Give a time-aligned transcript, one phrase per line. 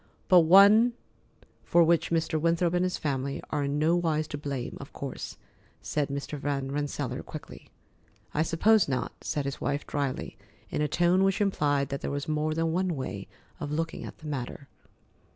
[0.29, 0.93] "But one
[1.63, 2.41] for which Mr.
[2.41, 5.37] Winthrop and his family are in no wise to blame, of course,"
[5.83, 6.39] said Mr.
[6.39, 7.69] Van Rensselaer quickly.
[8.33, 10.37] "I suppose not," said his wife dryly,
[10.71, 13.27] in a tone which implied that there was more than one way
[13.59, 14.67] of looking at the matter.